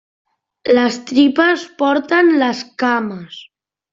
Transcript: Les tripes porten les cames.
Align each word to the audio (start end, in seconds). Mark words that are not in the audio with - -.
Les 0.77 0.95
tripes 1.09 1.67
porten 1.83 2.33
les 2.45 2.63
cames. 2.85 3.39